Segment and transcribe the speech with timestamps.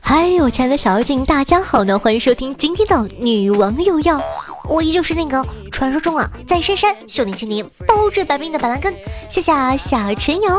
[0.00, 1.98] 嗨，我亲爱的小妖精，大家好呢！
[1.98, 4.18] 欢迎收听今天的女王有药，
[4.66, 8.94] 我依旧是那个传说中啊，在深山修炼千年、包治百病的板蓝根。
[9.28, 10.58] 谢谢小陈瑶。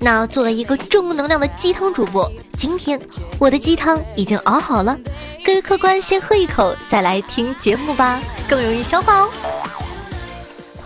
[0.00, 3.00] 那作为一个正能量的鸡汤主播，今天
[3.38, 4.98] 我的鸡汤已经熬好了，
[5.44, 9.30] 各位客官先喝一口，再来听节目吧，更容易消化哦。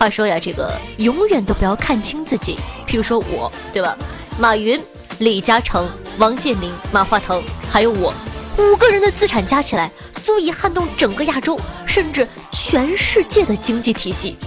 [0.05, 3.97] 话说呀，这个永远都不要看清自己，譬如说我，对吧？
[4.37, 4.79] 马云、
[5.17, 5.89] 李嘉诚。
[6.19, 8.13] 王健林、马化腾，还有我，
[8.57, 9.91] 五个人的资产加起来，
[10.23, 14.37] 足以撼动整个亚洲，甚至全世界的经济体系。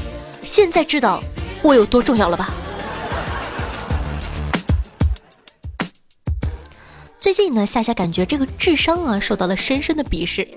[0.41, 1.21] 现在知道
[1.61, 2.49] 我有多重要了吧？
[7.19, 10.49] 最近呢，夏夏感觉这个智商啊受到了深深的鄙视。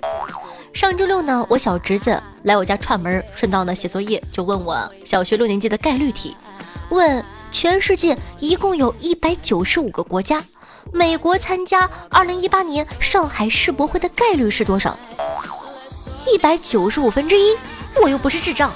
[0.81, 6.35] 上周六呢，我小侄子来我家串门，顺道呢写作业，就问我小学六年级的概率题，
[6.89, 10.43] 问全世界一共有一百九十五个国家。
[10.91, 14.97] 美国参加二零一八年上海世博会的概率是多少？
[16.25, 17.55] 一百九十五分之一。
[18.01, 18.71] 我又不是智障，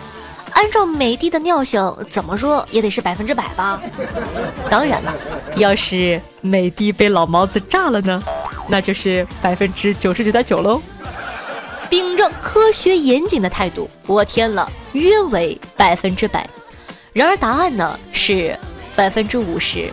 [0.51, 3.81] 按照美帝的尿性，怎么说也得是百分之百吧。
[4.69, 5.11] 当然了，
[5.57, 8.21] 要是美帝被老毛子炸了呢，
[8.67, 10.79] 那就是百分之九十九点九喽。
[11.89, 16.47] 秉着科学严谨的态度，我填了约为百分之百。
[17.13, 18.57] 然而答案呢是
[18.95, 19.91] 百分之五十。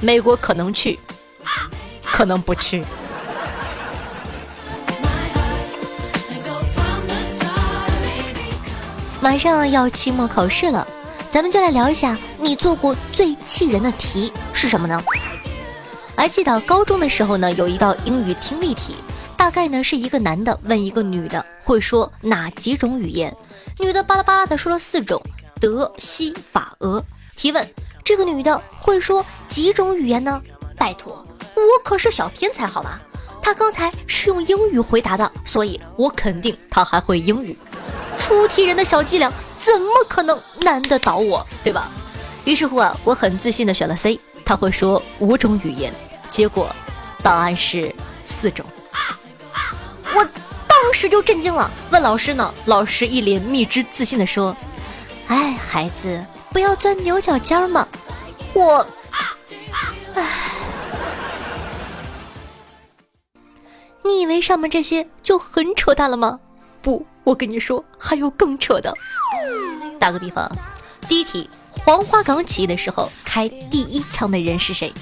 [0.00, 0.98] 美国可能去。
[2.02, 2.84] 可能不去。
[9.22, 10.86] 马上要期末考试了，
[11.30, 15.02] 咱们就来聊一下你做过最气人的题是什么呢？
[16.16, 18.94] 还记得高中的时候呢，有一道英语听力题，
[19.40, 23.34] 大概呢是一个男的问一个女的会说哪几种语言，
[23.78, 25.18] 女的巴拉巴拉的说了四种，
[25.58, 27.02] 德、西、法、俄。
[27.36, 27.66] 提问：
[28.04, 30.42] 这个女的会说几种语言呢？
[30.76, 31.24] 拜托。
[31.54, 33.00] 我可是小天才，好吧？
[33.40, 37.56] 他刚才是用英语回答的，所以我肯定他还会英语。
[38.18, 41.88] 出题人的小伎俩怎么可能难得倒我，对吧？
[42.44, 45.94] 于是乎啊，我很自信的选了 C，他会说五种语言。
[46.30, 46.68] 结果
[47.22, 47.90] 答案是
[48.22, 48.66] 四种，
[50.14, 50.24] 我
[50.66, 52.52] 当时就震惊了，问老师呢。
[52.66, 54.56] 老师一脸蜜汁自信的说
[55.28, 57.86] ：“哎，孩子，不要钻牛角尖嘛。”
[58.54, 58.86] 我，
[60.14, 60.24] 唉。
[64.02, 66.40] 你以为上面这些就很扯淡了吗？
[66.82, 68.92] 不，我跟你说，还有更扯的。
[70.00, 70.50] 打个比方，
[71.08, 71.48] 第一题，
[71.84, 74.92] 黄花岗起义的时候开第一枪的人是谁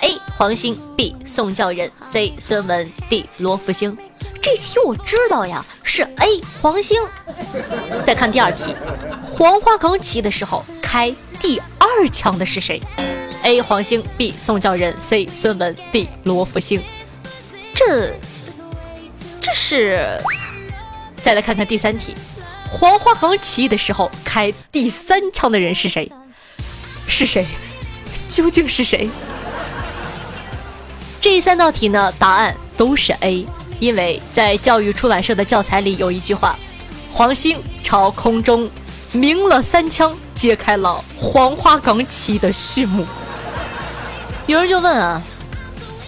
[0.00, 0.20] ？A.
[0.36, 1.16] 黄兴 B.
[1.24, 2.34] 宋教仁 C.
[2.38, 3.28] 孙文 D.
[3.38, 3.96] 罗福星。
[4.40, 6.40] 这题我知道呀，是 A.
[6.60, 7.02] 黄兴。
[8.04, 8.74] 再看第二题，
[9.22, 12.80] 黄花岗起义的时候开第二枪的是谁
[13.42, 13.60] ？A.
[13.60, 14.34] 黄兴 B.
[14.38, 15.28] 宋教仁 C.
[15.34, 16.08] 孙文 D.
[16.24, 16.82] 罗福星。
[17.74, 18.14] 这。
[19.40, 20.20] 这是，
[21.22, 22.14] 再来看看第三题，
[22.68, 26.10] 黄花岗起义的时候开第三枪的人是谁？
[27.06, 27.46] 是谁？
[28.28, 29.08] 究竟是谁？
[31.18, 33.46] 这三道题呢，答案都是 A，
[33.80, 36.58] 因为在教育出版社的教材里有一句话：
[37.12, 38.68] 黄兴朝空中
[39.12, 43.06] 鸣了三枪，揭开了黄花岗起义的序幕。
[44.46, 45.22] 有人就问啊，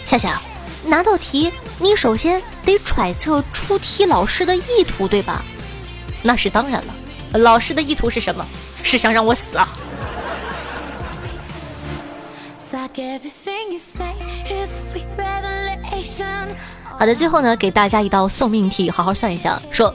[0.05, 0.41] 夏夏，
[0.85, 1.53] 拿到题？
[1.79, 5.43] 你首先得揣测出题老师的意图，对吧？
[6.23, 6.95] 那是当然了。
[7.39, 8.47] 老师的意图是什么？
[8.83, 9.69] 是想让我死啊！
[17.01, 19.59] 好的，最后呢，给大家一道送命题，好好算一下。
[19.71, 19.95] 说，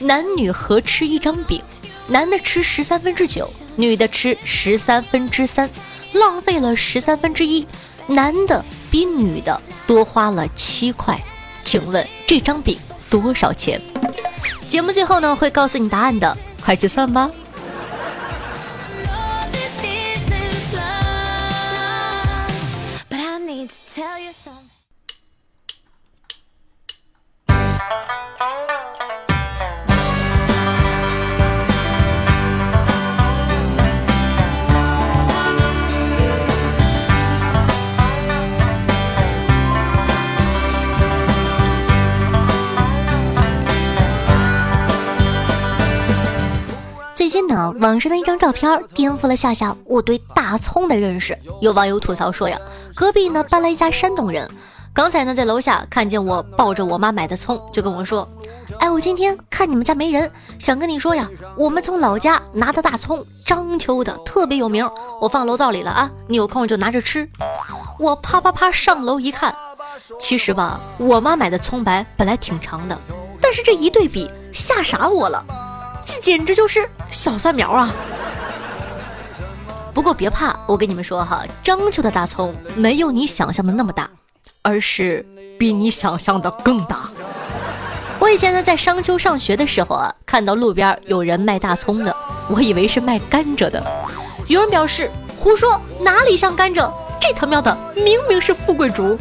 [0.00, 1.62] 男女合吃一张饼，
[2.08, 5.70] 男的吃十三分之九，女的吃十三分之三，
[6.12, 7.66] 浪费了十三分之一。
[8.06, 11.18] 男的比女的多花了七块，
[11.62, 13.80] 请问这张饼多少钱？
[14.68, 17.30] 节目最后呢会告诉你答案的，快去算吧。
[47.70, 51.38] 网上的一张照片颠覆了夏夏我对大葱的认识。
[51.60, 52.58] 有网友吐槽说呀，
[52.94, 54.48] 隔壁呢搬来一家山东人，
[54.92, 58.28] 刚才呢，在楼下看见我抱着我妈买的葱，就跟我说
[58.80, 64.88] ：“哎，我今天看你们家没人，想跟你说呀，我们从老家拿的大葱，章丘的，特别有名，
[65.20, 67.28] 我放楼道里了啊，你有空就拿着吃。”
[67.98, 69.54] 我啪啪啪上楼一看，
[70.18, 72.98] 其实吧，我妈买的葱白本来挺长的，
[73.40, 75.44] 但是这一对比，吓傻我了，
[76.04, 77.92] 这简直就是小蒜苗啊！
[79.94, 84.08] 不过别怕，我跟你们说哈，章丘的大葱没有你想象的那么大。
[84.64, 85.26] 而是
[85.58, 87.10] 比你想象的更大。
[88.20, 92.14] 我以前呢在商丘上学的时候啊，看到路边有人卖大葱的，
[92.48, 93.84] 我以为是卖甘蔗的。
[94.46, 96.88] 有人表示胡说，哪里像甘蔗？
[97.20, 99.18] 这他喵的明明是富贵竹。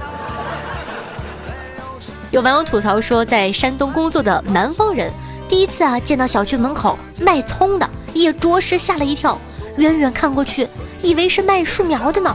[2.29, 5.11] 有网友吐槽说，在山东工作的南方人，
[5.51, 9.37] 第一次啊见到小区门口卖葱的，也着实吓了一跳。
[9.75, 10.65] 远远看过去，
[11.01, 12.33] 以为是卖树苗的呢。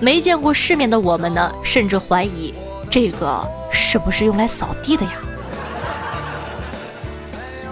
[0.00, 2.54] 没见过世面的我们呢，甚至怀疑
[2.90, 5.12] 这个是不是用来扫地的呀？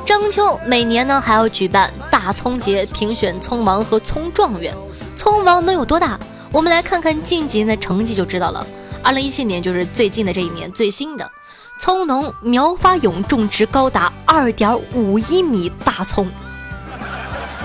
[0.04, 4.76] 章丘每年呢还要举办大葱节，评选葱王和葱状元。
[5.16, 6.20] 葱王能有多大？
[6.52, 8.66] 我们来看看近几年的成绩就知道了。
[9.02, 11.30] 二零一七年就是最近的这一年，最新的
[11.78, 16.30] 葱农苗发勇种植高达二点五一米大葱。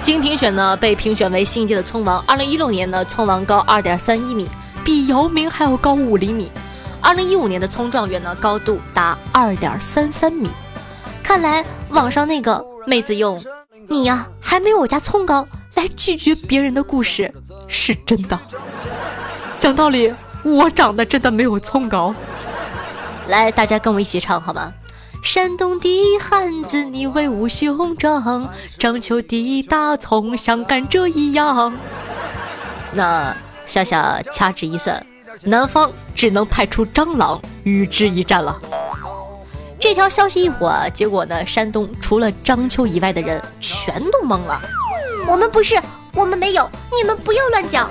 [0.01, 2.23] 经评选呢，被评选为新一届的葱王。
[2.25, 4.49] 二零一六年呢，葱王高二点三一米，
[4.83, 6.51] 比姚明还要高五厘米。
[7.01, 10.49] 二零一五年的葱状元呢，高度达二点三三米。
[11.23, 13.41] 看来网上那个妹子用
[13.87, 17.31] “你呀还没有我家葱高”来拒绝别人的故事
[17.67, 18.39] 是真的。
[19.59, 20.13] 讲道理，
[20.43, 22.15] 我长得真的没有葱高。
[23.29, 24.73] 来，大家跟我一起唱好吗？
[25.21, 25.87] 山东的
[26.19, 28.49] 汉子，你威武雄壮；
[28.79, 31.71] 章丘的大葱像甘蔗一样。
[32.91, 33.35] 那
[33.67, 35.05] 夏夏掐指一算，
[35.43, 38.59] 南方只能派出蟑螂与之一战了。
[39.79, 44.59] 这条消息一火，结果呢，山东除了章丘以外的人全都懵了。
[45.27, 45.75] 我们不是，
[46.13, 47.89] 我们没有，你们不要乱讲。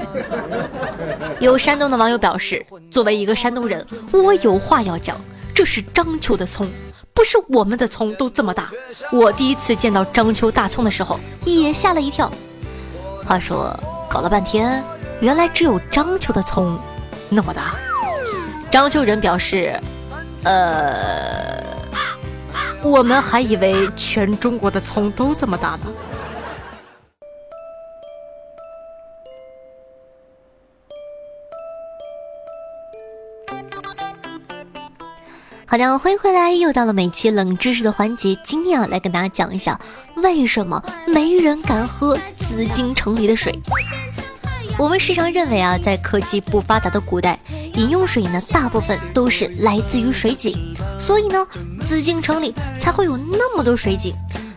[1.41, 5.17] 有山东的网友表示，作为一个山东人，我有话要讲，
[5.55, 6.69] 这是章丘的葱。
[7.15, 8.71] 不是我们的葱都这么大，
[9.11, 12.31] 我第一次见到章丘大葱的时候也吓了一跳。
[13.27, 13.77] 话说
[14.09, 14.83] 搞了半天，
[15.21, 16.79] 原来只有章丘的葱
[17.29, 17.75] 那么大。
[18.71, 19.81] 章丘人表示，
[20.45, 21.75] 呃，
[22.83, 25.87] 我们还以为全中国的葱都这么大呢。
[35.71, 38.35] 好的，欢迎回来，又到了每期冷知识的环节。
[38.43, 39.79] 今天啊，来跟大家讲一下，
[40.17, 43.61] 为什么没人敢喝紫禁城里的水。
[44.79, 47.39] 我们时常认为啊，在科技不发达的古代，
[47.75, 50.57] 饮用水呢，大部分都是来自于水井，
[50.99, 51.47] 所以呢，
[51.83, 54.15] 紫禁城里才会有那么多水井。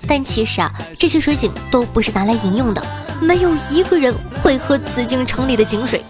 [0.07, 2.81] 但其实啊，这些水井都不是拿来饮用的，
[3.19, 6.01] 没有一个人会喝紫禁城里的井水。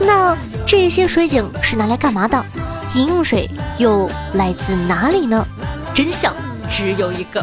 [0.00, 0.34] 那
[0.66, 2.42] 这些水井是拿来干嘛的？
[2.94, 5.44] 饮用水又来自哪里呢？
[5.92, 6.32] 真相
[6.70, 7.42] 只有一个。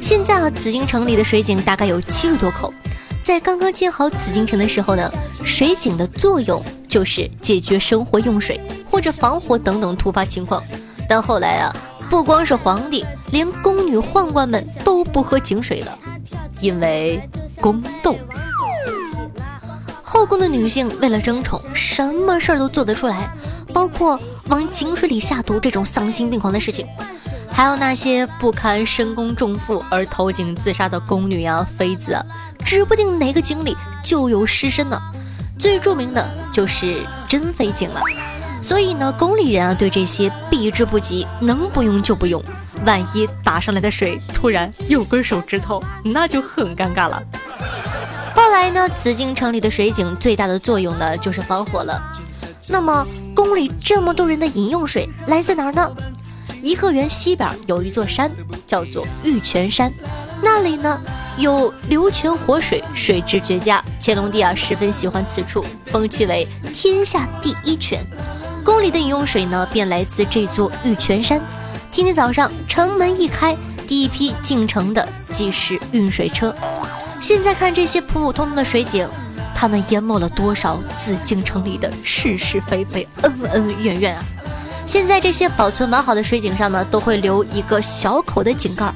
[0.00, 2.72] 现在啊，紫禁城里的水井大概有七十多口。
[3.22, 5.10] 在刚刚建好紫禁城的时候呢，
[5.44, 8.58] 水井的作用就是解决生活用水
[8.90, 10.62] 或者防火等等突发情况。
[11.06, 11.70] 但后来啊，
[12.08, 15.98] 不光是皇帝，连宫女宦官们都不喝井水了，
[16.60, 17.20] 因为
[17.60, 18.16] 宫斗。
[20.02, 23.28] 后宫的女性为了争宠，什么事儿都做得出来。
[23.72, 26.86] 包括往井水里下毒这种丧心病狂的事情，
[27.50, 32.22] 还有那些不堪深宫重负而投井自杀的宫女啊、妃子啊，
[32.64, 35.00] 指不定哪个井里就有尸身呢。
[35.58, 36.96] 最著名的就是
[37.28, 38.00] 珍妃井了。
[38.62, 42.42] 所以呢，宫里人啊对这些避之不及，能不用就不用。
[42.84, 47.22] 万一打上来的水突然有根手指头，那就很尴尬了。
[48.34, 52.00] 后来呢，紫禁城里的水井最大的作用呢就是防火了。
[52.68, 53.06] 那么。
[53.42, 55.90] 宫里这么多人的饮用水来自哪儿呢？
[56.62, 58.30] 颐和园西边有一座山，
[58.68, 59.92] 叫做玉泉山，
[60.40, 61.00] 那里呢
[61.36, 63.82] 有流泉活水，水质绝佳。
[64.00, 68.06] 乾隆帝啊十分喜欢此处，封其为天下第一泉。
[68.62, 71.42] 宫里的饮用水呢便来自这座玉泉山。
[71.90, 73.56] 天天早上城门一开，
[73.88, 76.54] 第一批进城的即是运水车。
[77.20, 79.04] 现在看这些普普通通的水井。
[79.54, 84.24] 他们淹没了多少紫禁城里的是是非非、恩恩怨怨啊！
[84.86, 88.92] 现在这些保存完好的水井上呢，都会留一个小口的井盖，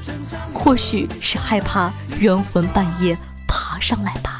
[0.53, 4.36] 或许是害怕冤魂半夜爬上来吧。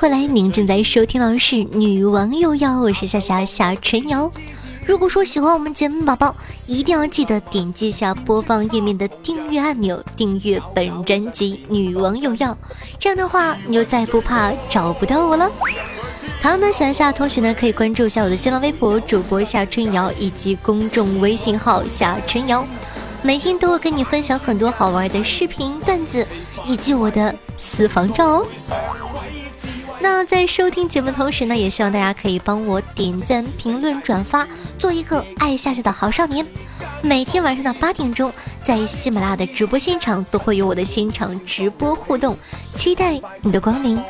[0.00, 0.24] 回来！
[0.24, 4.30] 您正在收听的是《女王又要》，我是夏夏夏晨瑶。
[4.86, 6.32] 如果说喜欢我们节目，宝宝
[6.68, 12.52] 一定要记得点击下播放页面的订阅按钮，订阅本专辑《女王又要》。
[13.00, 15.50] 这样的话，你就再不怕找不到我了。
[16.40, 22.64] 好呢，喜欢夏同学呢，可以关注一下我的新浪微博主播夏春瑶以及公众微信号夏春瑶，
[23.20, 26.24] 每天都会跟你分享很多好玩的视频段子
[26.64, 28.46] 以及我的私房照哦。
[30.00, 34.46] 那在收听节目同时呢，也希望大家可以帮我点赞、评论、转发，
[34.78, 36.46] 做一个爱夏夏的好少年。
[37.02, 44.00] 每天晚上的八点钟，在喜马拉雅的直播现场都会有我的现场直播互动，期待你的光临。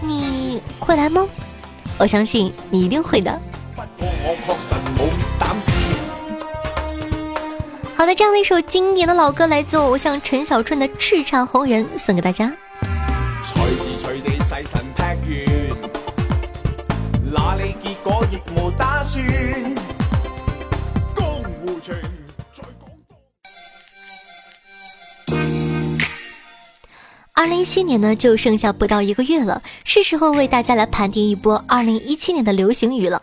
[0.00, 1.26] 你会来吗？
[1.98, 3.40] 我相信你一定会的。
[7.96, 12.52] 好的，这样的一首经典的老歌，来自偶像陈小春的《叱咤红人》，送给大家。
[27.32, 33.20] 二零一七年呢，就剩下不到一个月了，是时候为大家来盘点一波二零一七年的流行语了。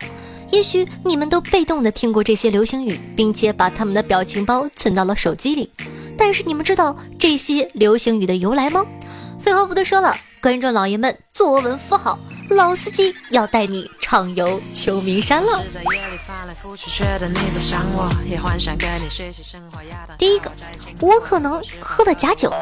[0.50, 5.68] 也许你们都被动的听过这些流行语，并且把他们的表情包存到了手机里，
[6.16, 8.86] 但是你们知道这些流行语的由来吗？
[9.38, 10.16] 废话不多说了。
[10.44, 12.18] 观众老爷们，作文扶好，
[12.50, 15.62] 老司机要带你畅游秋名山了。
[20.18, 20.52] 第一个，
[21.00, 22.52] 我可能喝了假酒，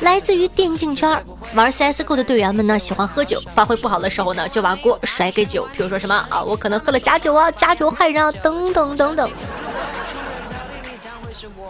[0.00, 9.30] 来自于电竞圈，玩 CSGO 的队员们呢喜欢喝酒，发挥不好的时候呢就把锅甩给酒，比如说什么啊，我可能喝了假酒啊，假酒害人啊，等等等等。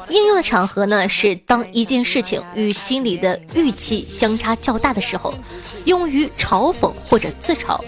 [0.09, 5.35] 应用的场合呢，是当一件事情与心里的预期相差较大的时候，
[5.85, 7.79] 用于嘲讽或者自嘲。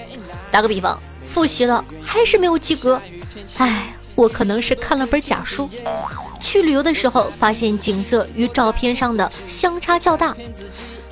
[0.51, 3.01] 打个比方，复习了还是没有及格，
[3.59, 5.69] 哎，我可能是看了本假书。
[6.41, 10.37] 去旅游的时候，发现景色与照片上的相差较大，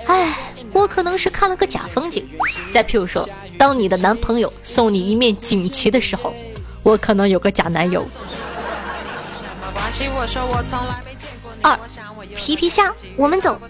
[0.06, 0.36] 哎，
[0.72, 2.28] 我可能是看了个假风景。
[2.70, 6.34] 再譬如说，当你的男朋友送你一面锦旗的时候，
[6.82, 8.06] 我可能有个假男友。
[11.62, 11.78] 二
[12.36, 13.60] 皮皮虾，我们走。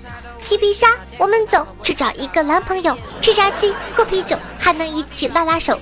[0.45, 0.89] 皮皮虾，
[1.19, 5.79] 我们走，去找一个男朋友，吃炸鸡，喝啤酒，还能一起拉拉手。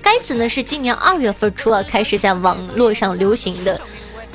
[0.00, 3.80] 该词呢是今年二月份初啊开始在网络上流行的，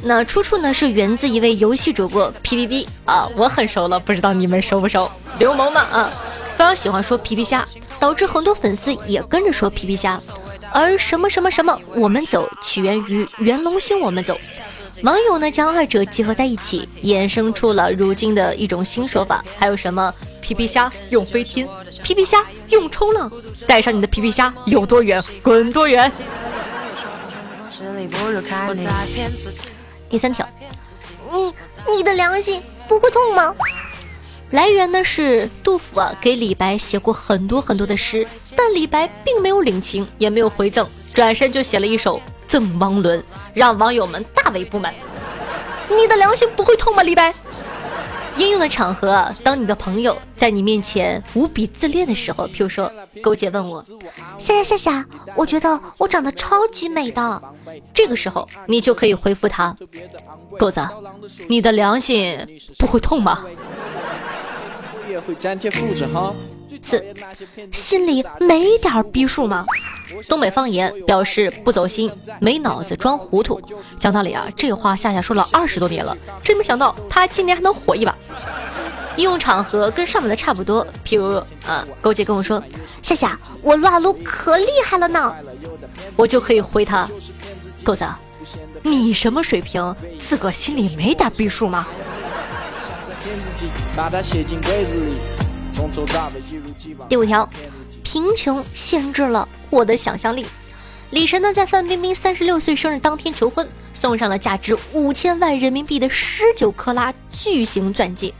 [0.03, 5.09] 那出处呢是源自一位游戏主播 P P B 啊，我很熟了，不知道你们熟不熟？
[5.39, 6.11] 流氓嘛啊，
[6.57, 7.65] 非常喜欢说皮皮虾，
[7.99, 10.19] 导致很多粉丝也跟着说皮皮虾。
[10.71, 14.39] 而什么什么什么，我们走起源于袁隆兴，我们走。
[15.03, 19.43] 网友呢将二者结合在一起，衍生出了如今的一种新说法。
[19.57, 21.67] 还有什么皮皮虾用飞天，
[22.03, 23.31] 皮皮虾用冲浪，
[23.65, 26.11] 带上你的皮皮虾有多远滚多远。
[30.09, 30.47] 第三条，
[31.31, 31.53] 你
[31.93, 33.55] 你的良心不会痛吗？
[34.51, 38.25] 来源呢是杜甫啊，给李白写过很多很多的诗，
[38.55, 43.19] 但李白并没有领情，也没有回赠，转身就写了一首《赠汪伦》，
[43.53, 44.93] 让网友们大为不满。
[45.89, 47.33] 你的良心不会痛吗，李白？
[48.37, 52.89] 应用的场合，当你的朋友在你面前无比自恋的时候，譬如说
[53.21, 53.83] 勾姐问我，
[54.39, 57.41] 夏夏夏夏，我觉得我长得超级美的，
[57.93, 59.75] 这个时候你就可以回复他，
[60.57, 60.87] 狗子，
[61.49, 62.39] 你的良心
[62.77, 63.43] 不会痛吗？
[65.09, 66.33] 也会粘贴复制哈
[66.81, 67.03] 四，
[67.73, 69.65] 心里没点逼数吗？
[70.27, 73.59] 东北方言表示不走心、没脑子、装糊涂。
[73.99, 78.15] 讲道理啊，这话夏夏说了二十多年了，真没想到他今年还能火一把。
[79.17, 81.35] 应用场合跟上面的差不多，譬如
[81.67, 82.63] 啊，勾姐跟我说，
[83.01, 85.35] 夏夏，我撸啊撸可厉害了呢，
[86.15, 87.09] 我就可以回他，
[87.83, 88.05] 狗子，
[88.83, 89.93] 你什么水平？
[90.17, 91.85] 自个心里没点逼数吗？
[97.09, 97.49] 第五条，
[98.01, 100.45] 贫穷限制了我的想象力。
[101.09, 108.33] 李晨呢，在范冰冰三十六岁生日当天求婚，送上了价值五千万人民币的十九克拉巨型钻戒。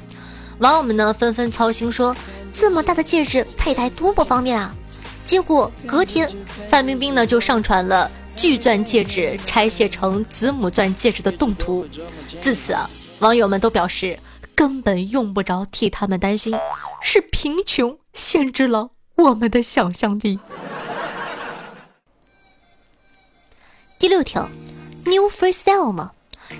[0.60, 2.16] 网友们呢，纷纷操心说，
[2.54, 4.74] 这么大的戒指佩戴多不方便啊！
[5.26, 6.30] 结果隔天，
[6.70, 11.86] 范冰冰呢就上传了巨钻戒指拆卸成子母钻戒指的动图。
[12.40, 14.18] 自此啊，网友们都表示。
[14.60, 16.54] 根本用不着替他们担心，
[17.02, 20.38] 是贫穷限制了我们的想象力。
[23.98, 24.50] 第六条
[25.06, 26.12] ，New Freestyle 吗？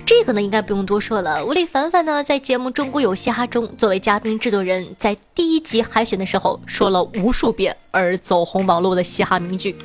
[0.06, 1.44] 这个呢，应该不用多说了。
[1.44, 9.76] 吴丽凡凡呢，在节目《中国有嘻哈》中，作为嘉宾制作人，在第一集海选的时候说了无数遍而走红网络的嘻哈名句：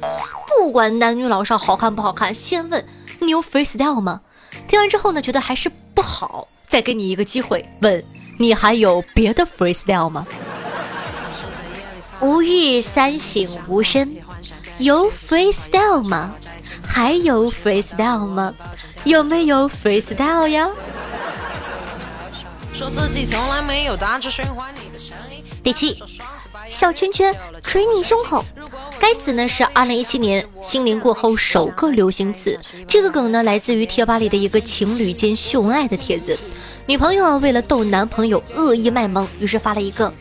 [0.48, 2.86] 不管男女老少，好看不好看，先问
[3.20, 4.22] New freestyle 吗？
[4.70, 8.04] 听完之后呢，觉得还是不好，再给你一个机会，问
[8.38, 10.26] 你还有别的 freestyle 吗？
[12.22, 14.16] 吾日三省吾身，
[14.80, 16.36] 有 freestyle 吗？
[16.86, 18.54] 还有 freestyle 吗？
[19.04, 20.70] 有没有 freestyle 呀？
[25.64, 26.02] 第七，
[26.70, 28.44] 小圈圈捶你胸口。
[29.00, 32.60] 该词呢是二零一七年新年过后首个流行词。
[32.88, 36.38] 这个梗呢来自于贴吧里的一个情侣间秀恩爱的帖子。
[36.86, 40.14] 女朋友啊为了逗男朋友恶意卖萌，于是发了一个：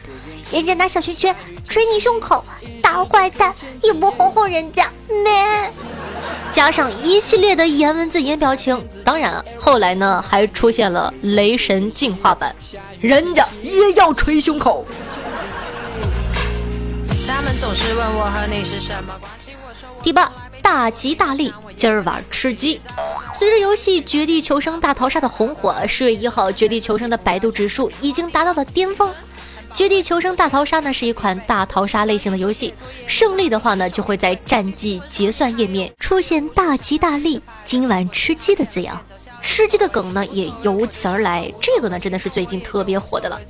[0.50, 1.34] 人家拿小圈圈
[1.68, 2.44] 捶你胸口，
[2.82, 5.70] 大坏蛋也不哄哄人家，咩。
[6.52, 12.54] 加上一系列的颜文字、颜表情，当然后来呢还出现了雷神进化版，
[13.00, 14.86] 人家也要捶胸口。
[20.02, 22.78] 第八，大吉大利，今儿晚吃鸡。
[23.32, 29.08] 随着游戏《绝地求生大逃杀》的红火，十月一号，《绝地求生》的百度指数已经达到了巅峰。
[29.74, 32.74] 《绝地求生大逃杀》呢是一款大逃杀类型的游戏，
[33.06, 39.00] 胜利的话呢就会在战绩结算页面出现“大吉大利，今晚吃鸡”的字样，
[39.40, 41.50] 吃鸡的梗呢也由此而来。
[41.58, 43.40] 这个呢真的是最近特别火的了。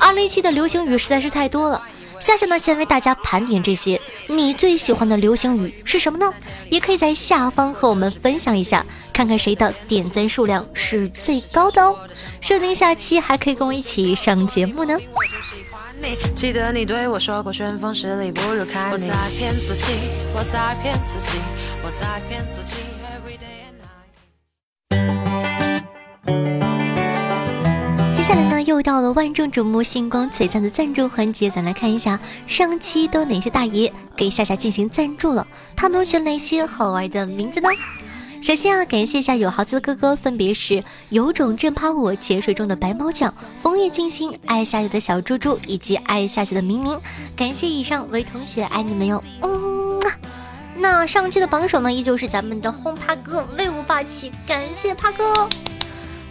[0.00, 1.80] 二零一七的流行语实在是太多了。
[2.24, 6.32] 夏夏呢，先为大家盘点这些，你最喜欢的流行语是什么呢？
[6.70, 11.94] 也可以在下方和我们分享一下，看看谁的点赞数量是最高的哦。
[12.40, 14.96] 说不定下期还可以跟我一起上节目呢。
[16.34, 18.94] 记得你对我说过，旋风十里不如看你。
[18.94, 19.84] 我在骗自己，
[20.34, 21.38] 我在骗自己，
[21.84, 22.93] 我在骗自己。
[28.26, 37.68] 接下来呢，又到了万众瞩目、星光璀璨的赞助环节，咱来看一下上期都哪些大爷给夏夏进行赞助了，他们又起了哪些好玩的名字呢？
[38.40, 46.98] 首先啊，感谢一下有豪子的哥哥，分别是有种正趴我、潜水中的白猫酱、枫叶静心、爱夏夏的小猪猪以及爱夏夏的明明，
[47.36, 49.22] 感谢以上为同学，爱你们哟。
[49.42, 50.16] 嗯啊，
[50.78, 55.46] 那上期的榜首呢，依旧是咱们的轰趴哥，威武霸气，感谢趴哥。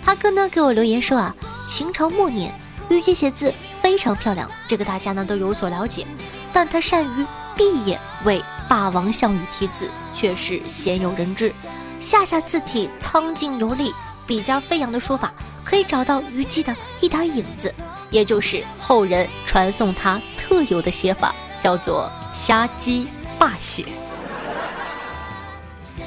[0.06, 1.34] 哈哥呢给我留言说啊，
[1.68, 2.54] 秦朝末年，
[2.90, 6.06] 虞姬写字非常漂亮，这个大家呢都有所了解。
[6.52, 11.54] 但他善于闭眼为霸王项羽题字，却是鲜有人知。
[12.02, 13.94] 下下字体苍劲有力，
[14.28, 17.74] 笔尖飞扬的说法，可以找到虞姬的一点影子，
[18.12, 23.08] 也就是后人传颂他特有的写法，叫做瞎鸡
[23.40, 23.86] 霸写。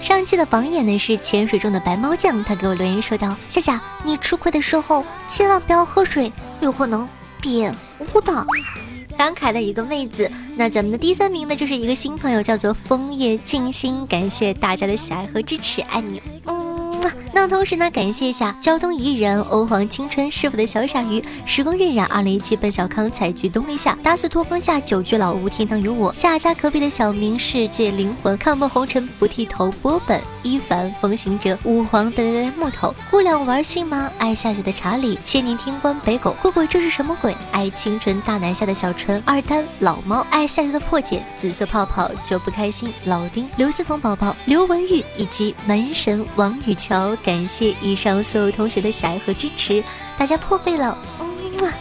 [0.03, 7.09] 上期的榜眼呢是潜水中的白猫酱，他给我留言说道：“夏夏，你吃亏的时候千万不要喝水，有可能
[7.41, 7.75] 变
[8.15, 8.47] 污的。”
[9.19, 10.31] 感慨的一个妹子。
[10.57, 16.21] 那咱们的第三名呢就是一个新朋友，叫做枫叶静心，感谢大家的喜爱和支持，爱你。
[17.39, 34.11] 那同时呢，感谢一下交通宜人欧皇青春师傅的小傻鱼，时光荏苒二零一七奔小康采菊东篱下，打死拖更下久居老屋天堂有我，下家可比的小明世界灵魂，看破红尘不剃头，波本一凡风行者，五皇的木头，姑娘玩性吗？
[34.17, 37.37] 爱夏夏的查理，千年天官北狗，鬼鬼这是什么鬼？
[37.53, 47.15] 爱清纯大南下的小纯，二单老猫，爱夏夏的破茧，紫色泡泡就不开心，老丁刘思彤宝宝，刘文玉以及门神王雨乔。
[47.27, 49.83] 感谢以上所有同学的喜爱和支持，
[50.17, 51.73] 大家破费了，嗯，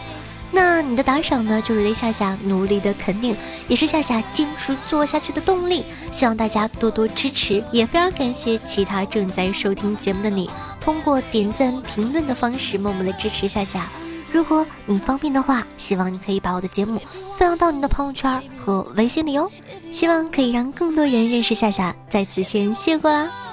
[0.50, 3.36] 那你的打赏呢，就是对夏夏努力的肯定，
[3.68, 5.84] 也是夏夏坚持做下去的动力。
[6.10, 13.88] 希望大家多多支持，也非常感谢其他正在收听节目的你，通过点赞、评论的方式默默的支持夏夏。
[14.32, 17.00] 如果你方便的话，希望你可以把我的节目
[17.38, 19.48] 分享到你的朋友圈和微信里哦，
[19.92, 21.94] 希望可以让更多人认识夏夏。
[22.08, 23.45] 在此先谢过啦。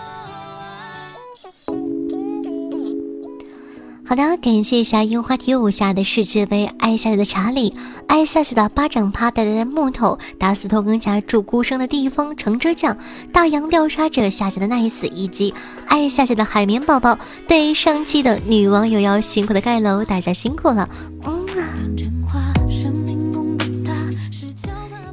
[4.14, 7.74] 好的，感谢一下樱花体舞下的世界杯，爱夏夏的查理，
[8.08, 12.96] 爱夏夏的巴掌趴呆呆的木头，打死拖更侠祝孤生的地方橙汁酱，
[13.32, 15.52] 大洋调查者夏夏的 nice，以及
[15.88, 17.18] 爱夏夏的海绵宝宝。
[17.48, 20.88] 对上期的女网友要辛苦的盖楼，大家辛苦了。
[21.26, 22.54] 嗯啊。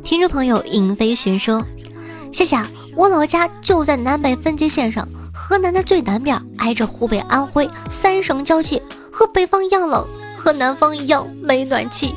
[0.04, 1.64] 听众朋友尹飞寻说，
[2.34, 5.08] 夏夏，我老家就在南北分界线上。
[5.50, 10.06] 河南的最南边挨着湖北、安徽三省交界，和北方一样冷，
[10.38, 12.14] 和南方一样没暖气。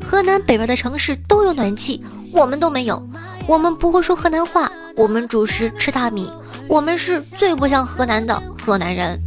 [0.00, 2.00] 河南北边的城市都有暖气，
[2.32, 3.04] 我们都没有。
[3.48, 6.30] 我们不会说河南话，我们主食吃大米，
[6.68, 9.20] 我们是最不像河南的河南人。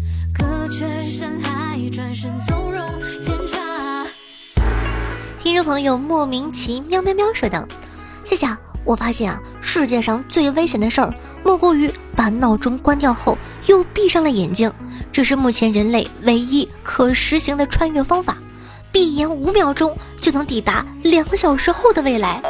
[5.38, 7.68] 听众朋友莫名其妙喵喵说道
[8.24, 8.48] ：“谢谢，
[8.86, 14.71] 我发现啊，世界上最危险的事儿，莫过于把闹钟关掉后又闭上了眼睛。
[15.12, 18.38] 这是目前人类唯一可实行的穿越方法，
[18.91, 22.41] 闭眼五秒钟就能抵达两个小时后的未来。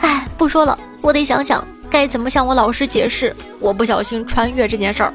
[0.00, 5.14] 哎，不说了，我得想想该怎么向我老师解释我不小心穿越这件事儿。”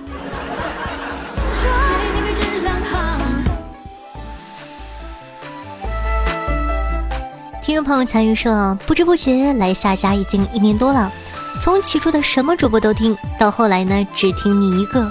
[7.61, 11.11] 听众朋友残余说，不知不觉来下家已经一年多了，
[11.59, 15.09] 从起初的什么主播都听到后来呢，只听你一个；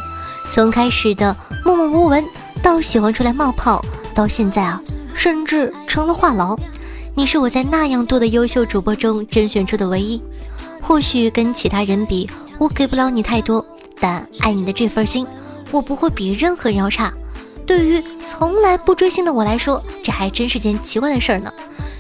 [0.51, 2.25] 从开始的默默无闻
[2.63, 4.81] 到喜欢出来冒泡，到现在啊，
[5.15, 6.59] 甚至成了话痨。
[7.15, 10.23] 你是我在那样多的优秀主播中甄选出的唯一。
[10.81, 13.65] 或许跟其他人比，我给不了你太多，
[14.01, 15.27] 但爱你的这份心，
[15.71, 17.13] 我不会比任何人要差。
[17.67, 21.53] 对于从来不追星的我来说，这还真是件奇怪的事儿呢。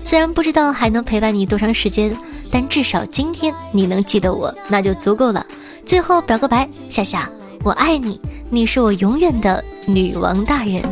[0.04, 2.16] 虽然不知道还能陪伴你多长时间，
[2.50, 5.44] 但至少今天你能记得我，那就足够了。
[5.84, 7.28] 最后表个白，夏夏，
[7.62, 10.82] 我爱你，你是我永远的女王大人。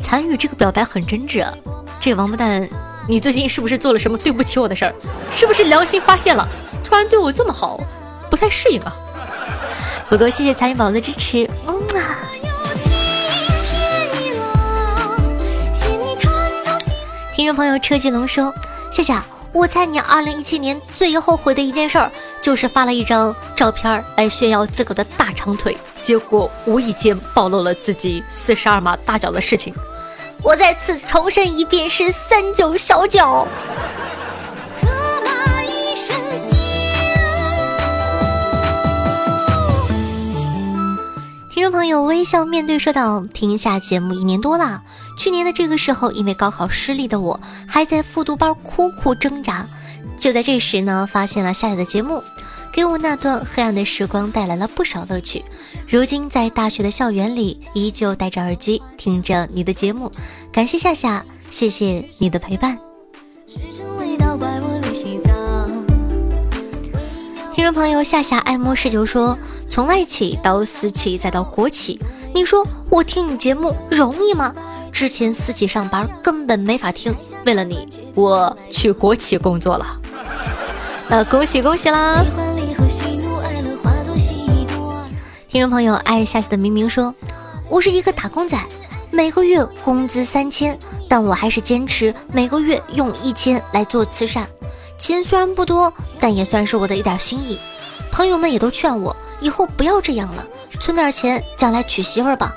[0.00, 1.52] 参与这个表白很真挚啊，
[2.00, 2.68] 这王八蛋，
[3.08, 4.94] 你最近是不是做了什么对不起我的事儿？
[5.30, 6.48] 是不是良心发现了，
[6.82, 7.80] 突然对我这么好，
[8.30, 8.92] 不太适应啊？
[10.08, 12.33] 不过谢谢参与宝宝的支持，嗯啊。
[17.44, 18.50] 听众朋友车继龙说
[18.90, 29.74] ：“夏夏，我猜你二零一七年最后悔的一件事儿，就是发了一张照片来炫耀自个的大长腿，结果无意间暴露了自己四十二码大脚的事情。
[30.42, 33.46] 我再次重申一遍，是三九小脚。”
[41.50, 44.82] 听众朋友微笑面对说道：“听一下节目一年多了。”
[45.16, 49.66] 去年的这个时候，因为高考失利的我，还在复读班苦苦挣扎。
[50.20, 52.22] 就在这时呢，发现了夏夏的节目，
[52.72, 55.44] 给我那段黑暗的时光带来了不少乐趣。
[55.88, 60.10] 如今在大学的校园里，依旧戴着耳机听着你的节目，
[60.52, 62.78] 感谢夏夏，谢谢你的陪伴。
[67.54, 72.00] 听众朋友夏夏爱慕十九说：“从外企到私企再到国企，
[72.34, 74.54] 你说我听你节目容易吗？”
[74.94, 77.12] 之前私企上班根本没法听，
[77.44, 79.84] 为了你，我去国企工作了。
[81.10, 82.24] 那恭喜恭喜啦！
[85.48, 87.12] 听众朋友爱夏夏的明明说
[87.68, 88.56] ：“我是一个打工仔，
[89.10, 90.78] 每个月工资三千，
[91.08, 94.48] 但我还是坚持每个月用一千来做慈善。
[94.96, 97.58] 钱虽然不多，但也算是我的一点心意。
[98.12, 100.46] 朋友们也都劝我以后不要这样了，
[100.78, 102.54] 存点钱，将来娶媳妇儿吧。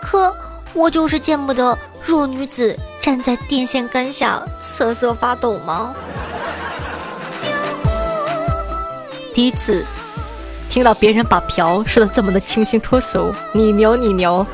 [0.00, 0.32] 可……
[0.72, 5.94] 我就是见不得弱女子站在电线杆下瑟瑟发抖吗？
[9.34, 9.84] 第一次
[10.68, 14.46] 听到别人把嫖说的这么的清新脱俗，你牛你牛！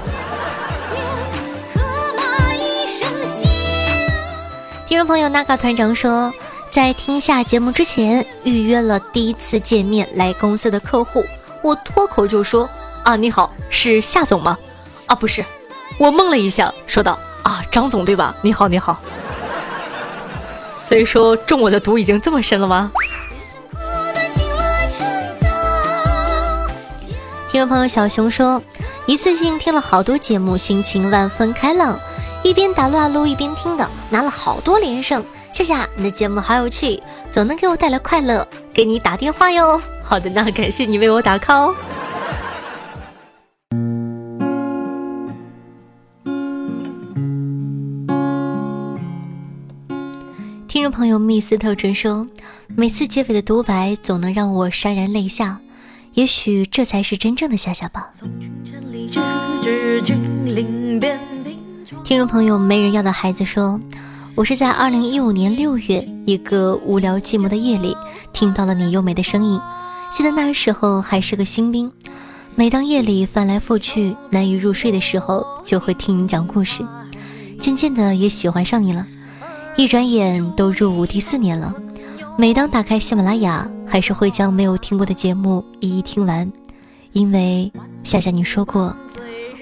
[4.87, 6.33] 听众朋友，那个团长说，
[6.71, 11.25] 在听下节目之前预约了第一次见面来公司的客户，
[11.63, 12.69] 我脱口就说
[13.05, 14.57] ：“啊，你好，是夏总吗？
[15.07, 15.45] 啊，不是。”
[15.99, 18.35] 我梦了一下，说道：“啊，张总对吧？
[18.43, 18.99] 你好，你好。
[20.77, 22.93] 所以说中我的毒已经这么深了吗？”
[27.51, 28.63] 听众朋友小熊说，
[29.07, 31.99] 一次性听了好多节目，心情万分开朗，
[32.43, 35.25] 一边打撸啊撸一边听的，拿了好多连胜。
[35.55, 39.81] 谢谢你的节目好有趣，总能给我带来快乐，给你打电话哟。
[40.05, 41.75] 好的，那感谢你为我打 call。
[50.97, 52.27] 朋友密斯特纯说，
[52.75, 55.61] 每次结尾的独白总能让我潸然泪下，
[56.15, 58.09] 也许这才是真正的夏夏吧。
[62.03, 63.79] 听众朋友没人要的孩子说，
[64.35, 67.95] 我是在二零一五年六月一个无聊寂寞的夜里
[68.33, 69.61] 听到了你优美的声音，
[70.11, 71.93] 记得那时候还是个新兵，
[72.55, 76.83] 每当夜里翻来覆去难以入睡的时候，就会听你讲故事，
[77.61, 79.07] 渐渐的也喜欢上你了。
[79.77, 81.73] 一转眼都入伍第四年了，
[82.39, 86.51] 每当打开喜马拉雅，还是会将没有听过的节目一一听完，
[87.13, 87.71] 因为
[88.03, 88.97] 夏夏你说过，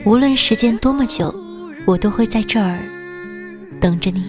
[0.05, 1.35] 无论时间多么久，
[1.85, 2.79] 我都会在这儿
[3.81, 4.23] 等着你。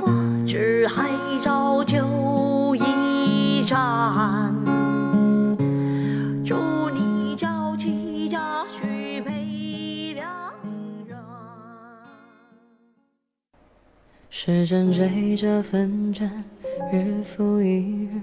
[0.00, 0.10] 我
[0.46, 1.10] 只还
[1.42, 3.62] 照旧一
[14.48, 16.42] 时针追着分针，
[16.90, 18.22] 日复一日，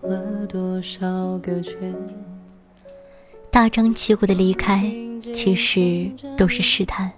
[0.00, 1.06] 绕了多少
[1.40, 1.94] 个圈。
[3.50, 4.90] 大张旗鼓的离开，
[5.34, 7.12] 其实都是试探。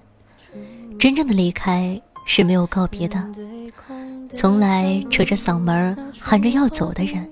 [0.99, 3.31] 真正的离开是没有告别的。
[4.35, 7.31] 从来扯着嗓门喊着要走的人，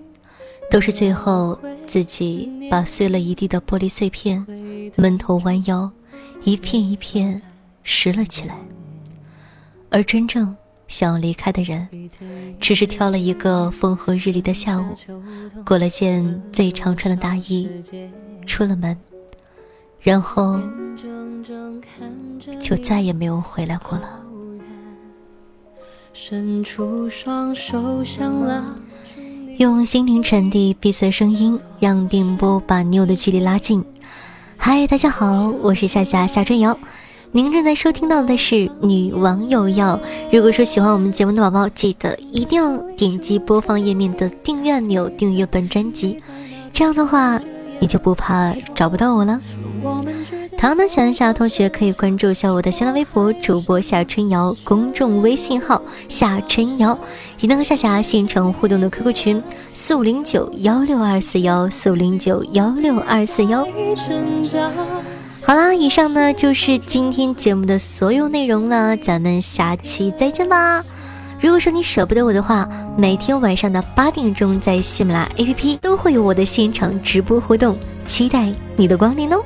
[0.71, 1.59] 都是最后
[1.89, 4.47] 自己把碎了一地的玻璃碎片，
[4.95, 5.91] 闷头弯腰，
[6.45, 7.43] 一片一片
[7.83, 8.57] 拾了起来。
[9.91, 10.55] 而真正
[10.89, 11.89] 想要离开的人，
[12.61, 14.85] 只是挑了一个风和日丽的下午，
[15.65, 17.69] 裹了件最常穿的大衣，
[18.47, 18.97] 出了门，
[20.01, 20.61] 然后
[22.61, 24.23] 就再也没有回来过了。
[29.59, 33.85] 用心灵传递彼此的声音，让电波把你我的距离拉近。
[34.57, 36.79] 嗨，大家好，我是夏夏夏春瑶。
[37.37, 40.01] 您正在收听到的是女王有药。
[40.33, 46.17] 如果说喜欢我们节目的宝宝，记得一定要点击播放页面的订阅按钮，订阅本专辑。
[46.73, 47.39] 这样的话，
[47.79, 49.39] 你就不怕找不到我了。
[50.57, 56.99] 同样的，想夏同学可以关注一下我的新浪微博主播夏春瑶，公众微信号夏春瑶，
[57.41, 59.43] 也能和夏夏现场互动的 QQ 群
[59.75, 63.69] 四五零九幺六二四幺四五零九幺六二四幺。
[65.47, 70.83] 好啦，以上呢就是今天节目的所有内容了，咱们下期再见吧。
[71.41, 79.41] 如果说你舍不得我的话，每天晚上的八点钟在喜马拉雅 APP 都会有我的现场直播活动，期待你的光临哦。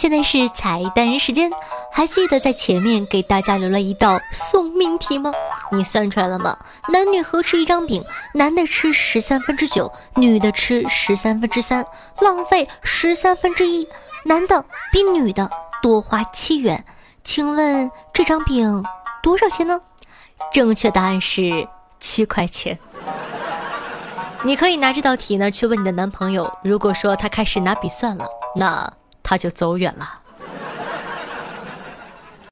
[0.00, 1.50] 现在是彩蛋时间，
[1.92, 5.30] 还记得在前面给大家留了一道送命题吗？
[5.72, 6.56] 你算出来了吗？
[6.88, 11.84] 男女合吃一张饼，男的吃十三分之九，女的吃十三分之三，
[12.22, 13.86] 浪费十三分之一，
[14.24, 15.50] 男的比女的
[15.82, 16.82] 多花七元。
[17.22, 18.82] 请问这张饼
[19.22, 19.82] 多少钱呢？
[20.50, 22.78] 正确答案是七块钱。
[24.44, 28.24] 你可以拿这道题呢去问你的男朋友，如果说他开始拿笔算了，
[28.56, 28.90] 那。
[29.30, 30.19] 他就走远了。